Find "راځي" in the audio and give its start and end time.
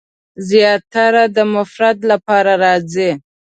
2.63-3.11